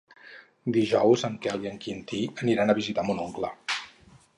[0.77, 3.57] Dijous en Quel i en Quintí aniran a visitar mon oncle.